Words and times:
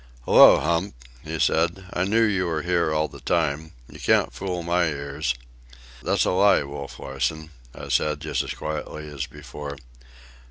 "Hello, 0.23 0.59
Hump," 0.59 0.95
he 1.23 1.37
said. 1.37 1.85
"I 1.93 2.05
knew 2.05 2.23
you 2.23 2.47
were 2.47 2.63
here 2.63 2.91
all 2.91 3.07
the 3.07 3.19
time. 3.19 3.73
You 3.87 3.99
can't 3.99 4.33
fool 4.33 4.63
my 4.63 4.85
ears." 4.85 5.35
"That's 6.01 6.25
a 6.25 6.31
lie, 6.31 6.63
Wolf 6.63 6.97
Larsen," 6.97 7.51
I 7.75 7.89
said, 7.89 8.19
just 8.19 8.41
as 8.41 8.55
quietly 8.55 9.07
as 9.07 9.27
before. 9.27 9.77